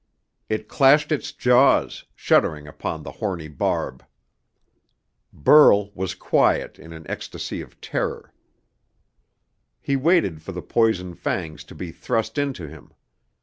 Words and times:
It 0.49 0.67
clashed 0.67 1.11
its 1.11 1.31
jaws, 1.31 2.05
shuddering 2.15 2.67
upon 2.67 3.03
the 3.03 3.11
horny 3.11 3.47
barb. 3.47 4.03
Burl 5.31 5.91
was 5.93 6.15
quiet 6.15 6.79
in 6.79 6.91
an 6.91 7.05
ecstasy 7.07 7.61
of 7.61 7.79
terror. 7.79 8.33
He 9.79 9.95
waited 9.95 10.41
for 10.41 10.53
the 10.53 10.63
poison 10.63 11.13
fangs 11.13 11.63
to 11.65 11.75
be 11.75 11.91
thrust 11.91 12.39
into 12.39 12.67
him. 12.67 12.93